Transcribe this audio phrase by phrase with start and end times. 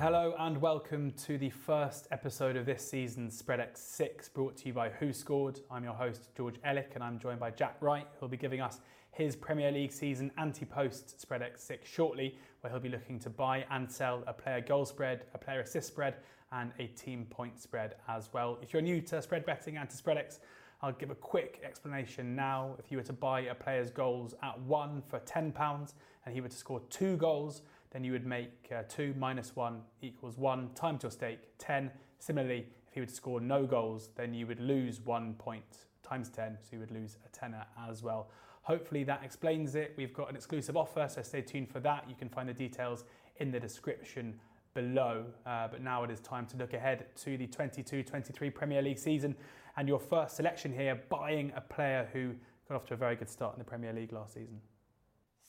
[0.00, 4.72] Hello and welcome to the first episode of this season's Spreadex Six brought to you
[4.72, 5.60] by WhoScored.
[5.70, 8.80] I'm your host George Elek and I'm joined by Jack Wright who'll be giving us
[9.10, 13.92] his Premier League season anti-post Spreadex Six shortly where he'll be looking to buy and
[13.92, 16.14] sell a player goal spread, a player assist spread
[16.50, 18.56] and a team point spread as well.
[18.62, 20.38] If you're new to spread betting and to Spreadex
[20.82, 22.74] I'll give a quick explanation now.
[22.78, 25.92] If you were to buy a player's goals at one for £10
[26.24, 27.60] and he were to score two goals,
[27.90, 31.90] then you would make uh, 2 minus 1 equals 1 times your stake, 10.
[32.18, 36.58] Similarly, if he would score no goals, then you would lose 1 point times 10,
[36.60, 38.30] so you would lose a tenner as well.
[38.62, 39.94] Hopefully that explains it.
[39.96, 42.04] We've got an exclusive offer, so stay tuned for that.
[42.08, 43.04] You can find the details
[43.38, 44.38] in the description
[44.74, 45.24] below.
[45.46, 48.98] Uh, but now it is time to look ahead to the 22 23 Premier League
[48.98, 49.34] season.
[49.76, 52.34] And your first selection here buying a player who
[52.68, 54.60] got off to a very good start in the Premier League last season.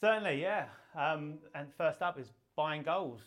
[0.02, 0.66] Certainly, yeah.
[0.98, 3.22] Um, and first up is buying goals.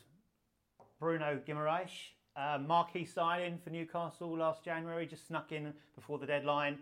[0.99, 1.91] Bruno Guimaraes,
[2.37, 6.79] uh, marquee signing for Newcastle last January, just snuck in before the deadline.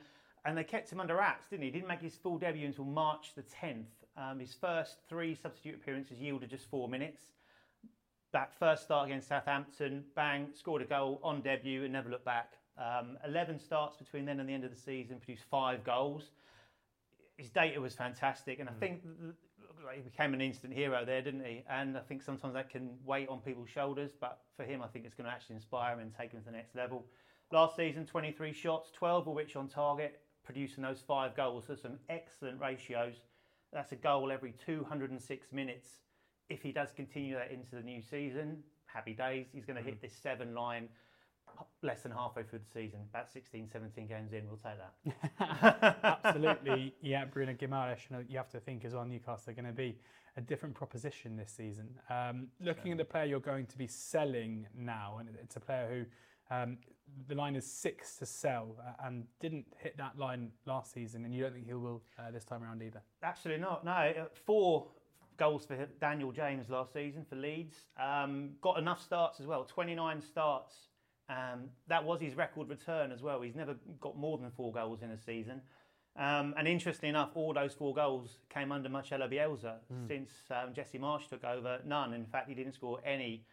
[0.46, 1.68] And they kept him under wraps, didn't he?
[1.68, 3.84] He didn't make his full debut until March the 10th.
[4.16, 7.22] Um, his first three substitute appearances yielded just four minutes.
[8.32, 12.54] That first start against Southampton, bang, scored a goal on debut and never looked back.
[12.78, 16.30] Um, 11 starts between then and the end of the season, produced five goals.
[17.36, 18.78] His data was fantastic, and I mm.
[18.80, 19.02] think
[19.94, 21.64] he became an instant hero there, didn't he?
[21.68, 25.04] And I think sometimes that can weigh on people's shoulders, but for him, I think
[25.04, 27.06] it's going to actually inspire him and take him to the next level.
[27.50, 31.64] Last season, 23 shots, 12 of which on target, producing those five goals.
[31.66, 33.14] So some excellent ratios.
[33.72, 35.88] That's a goal every 206 minutes.
[36.48, 39.46] If he does continue that into the new season, happy days.
[39.52, 40.02] He's going to hit mm.
[40.02, 40.88] this seven line
[41.82, 46.18] less than halfway through the season, about 16, 17 games in, we'll take that.
[46.24, 46.94] Absolutely.
[47.00, 49.96] Yeah, Bruno Guimaraes, you have to think as well, Newcastle are going to be
[50.36, 51.88] a different proposition this season.
[52.08, 52.92] Um, looking sure.
[52.92, 56.06] at the player you're going to be selling now, and it's a player
[56.50, 56.78] who um,
[57.28, 61.34] the line is six to sell uh, and didn't hit that line last season, and
[61.34, 63.02] you don't think he will uh, this time around either?
[63.22, 63.84] Absolutely not.
[63.84, 64.86] No, uh, four
[65.36, 67.76] goals for Daniel James last season for Leeds.
[68.00, 70.74] Um, got enough starts as well, 29 starts
[71.32, 73.40] um, that was his record return as well.
[73.40, 75.62] He's never got more than four goals in a season.
[76.16, 79.76] Um, and interestingly enough, all those four goals came under Marcelo Bielsa.
[79.92, 80.06] Mm.
[80.06, 82.12] Since um, Jesse Marsch took over, none.
[82.12, 83.44] In fact, he didn't score any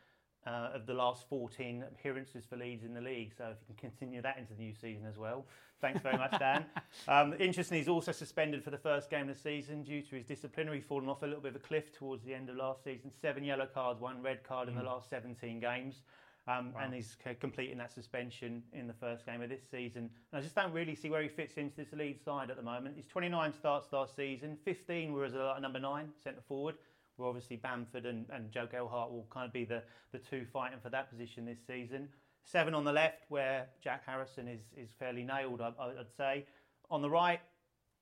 [0.46, 3.32] uh, of the last 14 appearances for Leeds in the league.
[3.38, 5.46] So if you can continue that into the new season as well.
[5.80, 6.66] Thanks very much, Dan.
[7.08, 10.26] um, interestingly, he's also suspended for the first game of the season due to his
[10.26, 13.10] disciplinary falling off a little bit of a cliff towards the end of last season.
[13.22, 14.80] Seven yellow cards, one red card in mm.
[14.80, 16.02] the last 17 games.
[16.50, 16.82] Um, wow.
[16.84, 20.10] And he's completing that suspension in the first game of this season.
[20.32, 22.64] And I just don't really see where he fits into this lead side at the
[22.64, 22.96] moment.
[22.96, 26.76] He's 29 starts last season, 15 were as a number nine, centre forward.
[27.18, 30.80] Where obviously Bamford and, and Joe Gelhardt will kind of be the, the two fighting
[30.82, 32.08] for that position this season.
[32.46, 36.46] Seven on the left, where Jack Harrison is, is fairly nailed, I, would say.
[36.90, 37.42] On the right,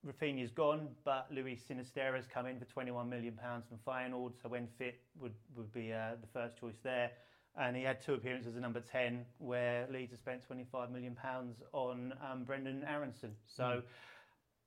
[0.05, 5.01] Raphinha's gone, but Luis Sinisterra's come in for £21 million from Feyenoord, so when fit
[5.19, 7.09] would, would be uh, the first choice there
[7.57, 11.15] and he had two appearances as a number 10 where Leeds have spent 25 million
[11.15, 13.31] pounds on um, Brenden Aaronson.
[13.47, 13.83] So mm.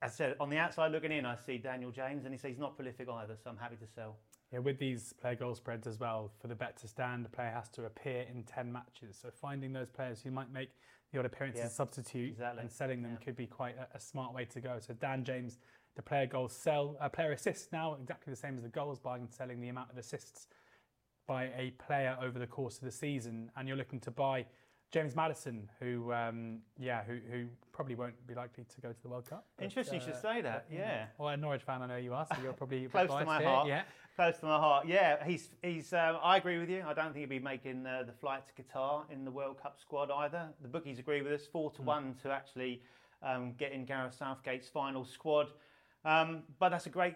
[0.01, 2.49] as I said, on the outside looking in, I see Daniel James and he says
[2.49, 4.17] he's not prolific either, so I'm happy to sell.
[4.51, 7.51] Yeah, with these player goal spreads as well, for the bet to stand, the player
[7.51, 9.17] has to appear in 10 matches.
[9.21, 10.71] So finding those players who might make
[11.13, 12.61] the odd appearance yeah, as substitute exactly.
[12.61, 13.25] and selling them yeah.
[13.25, 14.77] could be quite a, a, smart way to go.
[14.79, 15.59] So Dan James,
[15.95, 19.23] the player goals sell, uh, player assists now, exactly the same as the goals, buying
[19.23, 20.47] and selling the amount of assists
[21.31, 24.45] by a player over the course of the season, and you're looking to buy
[24.91, 29.07] James Maddison, who, um, yeah, who, who probably won't be likely to go to the
[29.07, 29.45] World Cup.
[29.55, 30.65] But, Interesting, uh, you should uh, say that.
[30.69, 31.05] Yeah.
[31.17, 33.69] Well, a Norwich fan, I know you are, so you're probably close to my heart.
[33.69, 33.83] Yeah.
[34.17, 34.87] Close to my heart.
[34.89, 35.93] Yeah, he's he's.
[35.93, 36.83] Um, I agree with you.
[36.85, 39.79] I don't think he'll be making uh, the flight to Qatar in the World Cup
[39.79, 40.49] squad either.
[40.61, 41.85] The bookies agree with us, four to mm.
[41.85, 42.81] one to actually
[43.23, 45.47] um, get in Gareth Southgate's final squad.
[46.03, 47.15] Um, but that's a great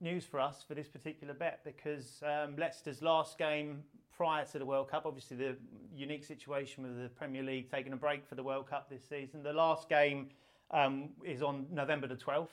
[0.00, 3.82] news for us for this particular bet because um, Leicester's last game
[4.16, 5.56] prior to the World Cup, obviously the
[5.94, 9.42] unique situation with the Premier League taking a break for the World Cup this season.
[9.42, 10.28] The last game
[10.70, 12.48] um, is on November the 12th,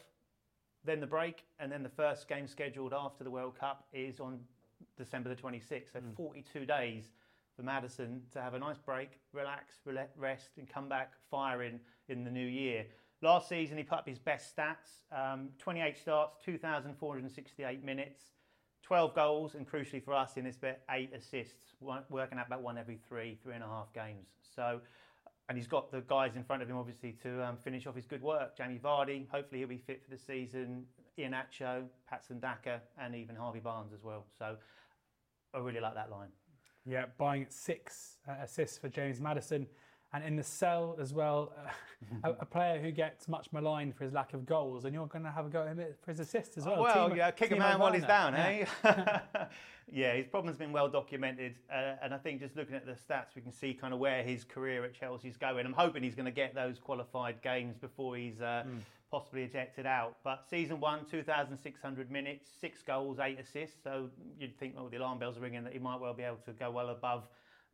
[0.84, 4.40] then the break, and then the first game scheduled after the World Cup is on
[4.98, 5.94] December the 26th.
[5.94, 6.16] So mm.
[6.16, 7.06] 42 days
[7.56, 9.76] for Maddison to have a nice break, relax,
[10.18, 12.86] rest, and come back firing in the new year.
[13.26, 18.22] Last season, he put up his best stats um, 28 starts, 2,468 minutes,
[18.84, 22.78] 12 goals, and crucially for us in this bit, eight assists, working out about one
[22.78, 24.28] every three, three and a half games.
[24.56, 24.80] So,
[25.50, 28.06] and he's got the guys in front of him, obviously, to um, finish off his
[28.06, 28.56] good work.
[28.56, 30.86] Jamie Vardy, hopefully he'll be fit for the season.
[31.18, 34.28] Iheanacho, Patson Daka, and even Harvey Barnes as well.
[34.38, 34.56] So,
[35.52, 36.30] I really like that line.
[36.86, 39.66] Yeah, buying six uh, assists for James Maddison.
[40.16, 41.52] And in the cell as well,
[42.24, 45.08] uh, a, a, player who gets much maligned for his lack of goals, and you're
[45.08, 46.76] going to have a go at him for his assists as well.
[46.80, 48.66] Oh, well, Timo, yeah, kick Timo a man while he's down, yeah.
[48.86, 49.46] eh?
[49.92, 53.36] yeah, his problem's been well documented, uh, and I think just looking at the stats,
[53.36, 55.66] we can see kind of where his career at Chelsea's going.
[55.66, 58.80] I'm hoping he's going to get those qualified games before he's uh, mm.
[59.12, 60.16] possibly ejected out.
[60.24, 63.84] But season one, 2,600 minutes, six goals, eight assists.
[63.84, 64.10] So
[64.40, 66.54] you'd think, well, the alarm bells are ringing that he might well be able to
[66.54, 67.24] go well above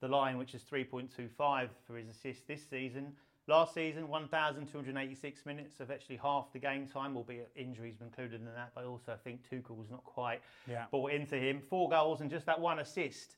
[0.01, 3.13] the line, which is 3.25 for his assist this season.
[3.47, 8.45] Last season, 1,286 minutes of actually half the game time, albeit injuries were included in
[8.45, 8.71] that.
[8.75, 10.85] But also, I also think Tuchel was not quite yeah.
[10.91, 11.61] bought into him.
[11.69, 13.37] Four goals and just that one assist.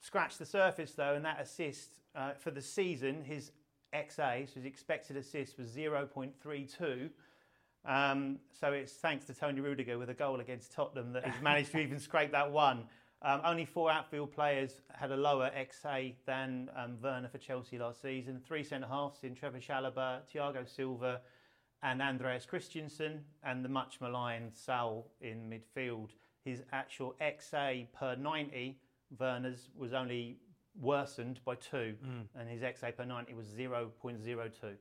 [0.00, 3.52] Scratch the surface though, and that assist uh, for the season, his
[3.94, 7.10] XA, so his expected assist was 0.32.
[7.84, 11.72] Um, so it's thanks to Toni Rudiger with a goal against Tottenham that he's managed
[11.72, 12.84] to even scrape that one.
[13.22, 18.00] Um, only four outfield players had a lower XA than um, Werner for Chelsea last
[18.00, 18.40] season.
[18.46, 21.20] Three centre halves in Trevor Chalobah, Thiago Silva,
[21.82, 26.10] and Andreas Christensen, and the much maligned Saul in midfield.
[26.44, 28.78] His actual XA per 90,
[29.18, 30.38] Werner's, was only
[30.80, 32.24] worsened by two, mm.
[32.38, 34.76] and his XA per 90 was 0.02.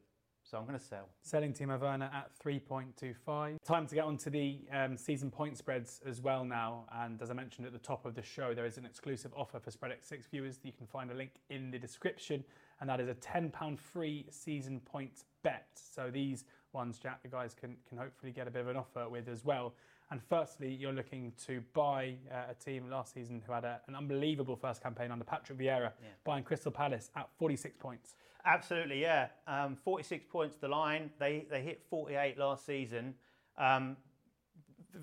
[0.49, 1.09] So I'm going to sell.
[1.21, 3.57] Selling Timo Werner at 3.25.
[3.63, 6.85] Time to get onto the um, season point spreads as well now.
[6.91, 9.59] And as I mentioned at the top of the show, there is an exclusive offer
[9.59, 10.57] for Spreadex Six viewers.
[10.63, 12.43] You can find a link in the description.
[12.81, 15.67] And that is a £10 free season points bet.
[15.75, 19.07] So these ones, Jack, the guys can, can hopefully get a bit of an offer
[19.07, 19.75] with as well.
[20.11, 23.95] And firstly, you're looking to buy uh, a team last season who had a, an
[23.95, 26.09] unbelievable first campaign under Patrick Vieira, yeah.
[26.23, 28.15] buying Crystal Palace at 46 points.
[28.45, 29.27] Absolutely, yeah.
[29.47, 31.11] Um, 46 points the line.
[31.19, 33.13] They they hit 48 last season.
[33.57, 33.97] Um,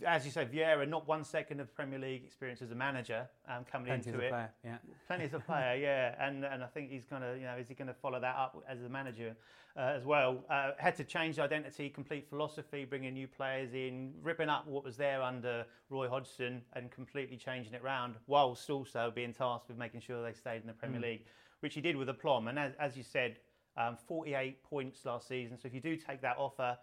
[0.06, 3.65] as you say, Vieira, not one second of Premier League experience as a manager um,
[3.71, 4.31] coming Plenty into as it.
[4.31, 4.77] Player, yeah.
[5.06, 6.15] Plenty as a player, yeah.
[6.19, 8.37] And and I think he's going to, you know, is he going to follow that
[8.37, 9.37] up as a manager
[9.77, 10.44] uh, as well?
[10.50, 14.97] Uh, had to change identity, complete philosophy, bringing new players in, ripping up what was
[14.97, 20.00] there under Roy Hodgson and completely changing it round, whilst also being tasked with making
[20.00, 21.05] sure they stayed in the Premier mm.
[21.05, 21.25] League
[21.61, 22.49] which he did with aplomb.
[22.49, 23.38] And as, as you said,
[23.77, 25.59] um, 48 points last season.
[25.59, 26.77] So if you do take that offer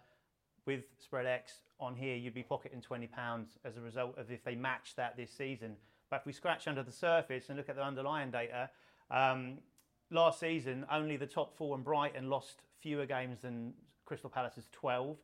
[0.66, 3.08] with Spreadex on here, you'd be pocketing £20
[3.64, 5.76] as a result of if they match that this season.
[6.10, 8.70] But if we scratch under the surface and look at the underlying data,
[9.10, 9.58] um,
[10.10, 13.72] last season only the top four and Brighton lost fewer games than
[14.04, 15.16] Crystal Palace's 12.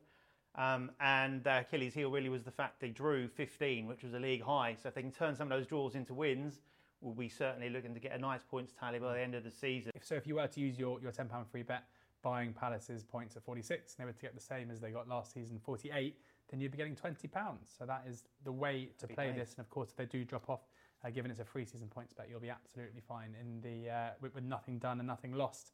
[0.55, 4.19] Um, and uh, Achilles' heel really was the fact they drew 15, which was a
[4.19, 4.75] league high.
[4.81, 6.59] So if they can turn some of those draws into wins,
[6.99, 9.51] we'll be certainly looking to get a nice points tally by the end of the
[9.51, 9.91] season.
[10.01, 11.83] So if you were to use your, your £10 free bet,
[12.21, 15.07] buying Palace's points at 46, and they were to get the same as they got
[15.07, 16.17] last season, 48,
[16.49, 17.29] then you'd be getting £20.
[17.77, 19.53] So that is the way to play this.
[19.57, 20.61] And of course, if they do drop off,
[21.03, 24.09] uh, given it's a free season points bet, you'll be absolutely fine in the uh,
[24.21, 25.71] with, with, nothing done and nothing lost.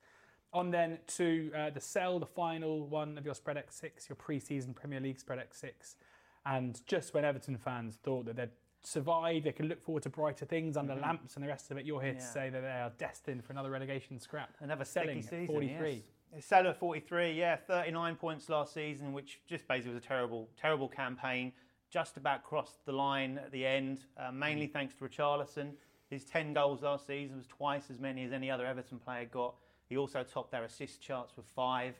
[0.53, 4.73] On then to uh, the sell, the final one of your Spreadex Six, your pre-season
[4.73, 5.97] Premier League Spreadex Six.
[6.45, 8.51] And just when Everton fans thought that they'd
[8.81, 11.01] survive, they can look forward to brighter things under mm-hmm.
[11.01, 11.85] lamps and the rest of it.
[11.85, 12.19] You're here yeah.
[12.19, 14.55] to say that they are destined for another relegation scrap.
[14.61, 15.91] Another selling season, 43.
[15.91, 16.03] Yes.
[16.39, 20.87] Sell at 43, yeah, 39 points last season, which just basically was a terrible, terrible
[20.87, 21.51] campaign.
[21.89, 24.73] Just about crossed the line at the end, uh, mainly mm.
[24.73, 25.71] thanks to Richarlison.
[26.09, 29.55] His 10 goals last season was twice as many as any other Everton player got.
[29.89, 31.95] He also topped their assist charts with five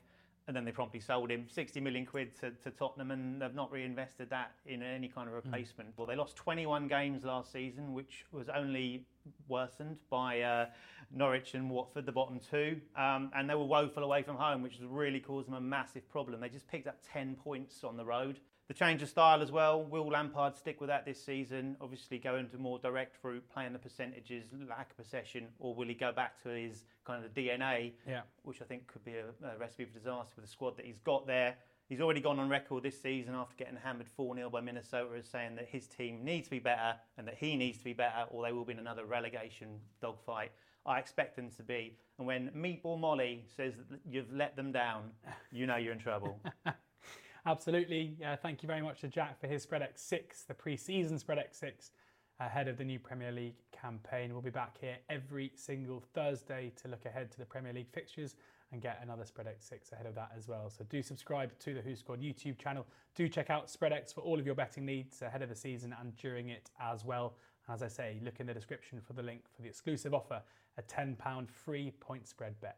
[0.47, 3.69] and then they promptly sold him 60 million quid to, to, Tottenham and they've not
[3.71, 5.49] reinvested that in any kind of hmm.
[5.49, 5.89] replacement.
[5.89, 5.93] Mm.
[5.97, 9.05] Well, they lost 21 games last season, which was only
[9.49, 10.65] worsened by uh,
[11.13, 12.81] Norwich and Watford, the bottom two.
[12.95, 16.07] Um, and they were woeful away from home, which has really caused them a massive
[16.09, 16.39] problem.
[16.41, 18.39] They just picked up 10 points on the road.
[18.67, 19.81] The change of style as well.
[19.81, 21.77] Will Lampard stick with that this season?
[21.79, 25.93] Obviously, go into more direct route, playing the percentages, lack of possession, or will he
[25.93, 28.21] go back to his kind of DNA, yeah.
[28.43, 30.99] which I think could be a, a recipe for disaster with the squad that he's
[30.99, 31.55] got there.
[31.89, 35.25] He's already gone on record this season after getting hammered 4 0 by Minnesota as
[35.25, 38.25] saying that his team needs to be better and that he needs to be better,
[38.29, 40.51] or they will be in another relegation dogfight.
[40.85, 41.97] I expect them to be.
[42.17, 45.11] And when Meatball Molly says that you've let them down,
[45.51, 46.41] you know you're in trouble.
[47.45, 48.17] Absolutely.
[48.25, 51.53] Uh, thank you very much to Jack for his Spreadex Six, the pre season Spreadex
[51.55, 51.91] Six
[52.39, 54.33] ahead of the new Premier League campaign.
[54.33, 58.35] We'll be back here every single Thursday to look ahead to the Premier League fixtures
[58.71, 60.69] and get another Spreadex Six ahead of that as well.
[60.69, 62.85] So do subscribe to the WhoScored YouTube channel.
[63.15, 66.15] Do check out Spreadex for all of your betting needs ahead of the season and
[66.17, 67.35] during it as well.
[67.69, 70.41] As I say, look in the description for the link for the exclusive offer,
[70.77, 72.77] a £10 free point spread bet.